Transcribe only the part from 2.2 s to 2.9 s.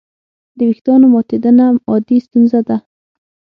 ستونزه ده.